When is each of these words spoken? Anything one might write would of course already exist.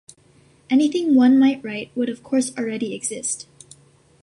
Anything 0.67 1.13
one 1.13 1.37
might 1.37 1.63
write 1.63 1.91
would 1.93 2.09
of 2.09 2.23
course 2.23 2.51
already 2.57 2.95
exist. 2.95 3.45